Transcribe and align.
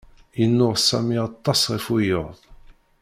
Yennuɣ 0.39 0.73
Sami 0.87 1.17
aṭas 1.27 1.61
ɣef 1.73 1.85
wiyaḍ. 1.93 2.29